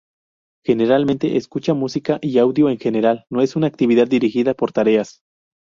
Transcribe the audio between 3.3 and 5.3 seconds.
es una actividad dirigida por tareas.